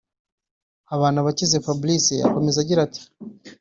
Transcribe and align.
Habanabakize 0.89 1.55
Fabrice 1.65 2.15
akomeza 2.27 2.57
agira 2.63 2.79
ati 2.87 3.01